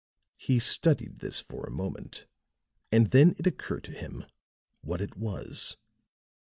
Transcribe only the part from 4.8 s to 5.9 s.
what it was.